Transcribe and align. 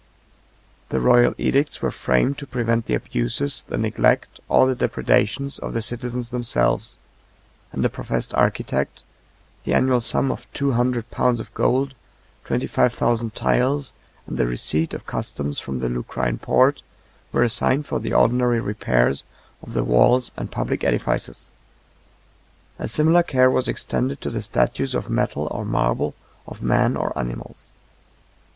65 0.85 0.89
The 0.89 0.99
royal 1.07 1.35
edicts 1.37 1.79
were 1.79 1.91
framed 1.91 2.39
to 2.39 2.47
prevent 2.47 2.87
the 2.87 2.95
abuses, 2.95 3.63
the 3.67 3.77
neglect, 3.77 4.39
or 4.49 4.65
the 4.65 4.73
depredations 4.73 5.59
of 5.59 5.73
the 5.73 5.81
citizens 5.83 6.31
themselves; 6.31 6.97
and 7.71 7.85
a 7.85 7.89
professed 7.89 8.33
architect, 8.33 9.03
the 9.63 9.75
annual 9.75 10.01
sum 10.01 10.31
of 10.31 10.51
two 10.53 10.71
hundred 10.71 11.11
pounds 11.11 11.39
of 11.39 11.53
gold, 11.53 11.93
twenty 12.43 12.65
five 12.65 12.91
thousand 12.93 13.35
tiles, 13.35 13.93
and 14.25 14.39
the 14.39 14.47
receipt 14.47 14.95
of 14.95 15.05
customs 15.05 15.59
from 15.59 15.77
the 15.77 15.87
Lucrine 15.87 16.39
port, 16.41 16.81
were 17.31 17.43
assigned 17.43 17.85
for 17.85 17.99
the 17.99 18.11
ordinary 18.11 18.59
repairs 18.59 19.23
of 19.61 19.75
the 19.75 19.83
walls 19.83 20.31
and 20.35 20.49
public 20.49 20.83
edifices. 20.83 21.51
A 22.79 22.87
similar 22.87 23.21
care 23.21 23.51
was 23.51 23.67
extended 23.67 24.19
to 24.21 24.31
the 24.31 24.41
statues 24.41 24.95
of 24.95 25.11
metal 25.11 25.47
or 25.51 25.63
marble 25.63 26.15
of 26.47 26.63
men 26.63 26.97
or 26.97 27.15
animals. 27.15 27.67